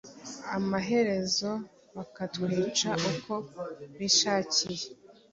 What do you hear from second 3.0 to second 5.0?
uko bishakiye